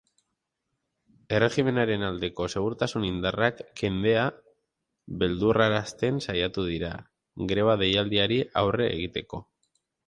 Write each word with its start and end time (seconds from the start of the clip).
Erregimenaren 1.39 2.05
aldeko 2.07 2.47
segurtasun 2.55 3.05
indarrak 3.09 3.61
kendea 3.83 4.25
beldurrarazten 5.25 6.19
saiatu 6.29 6.67
dira 6.73 6.95
greba 7.55 7.81
deialdiari 7.87 8.45
aurre 8.67 8.91
egiteko. 8.99 9.47